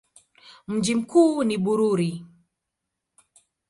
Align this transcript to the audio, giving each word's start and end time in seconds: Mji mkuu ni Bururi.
Mji 0.67 0.95
mkuu 0.95 1.43
ni 1.43 1.57
Bururi. 1.57 2.25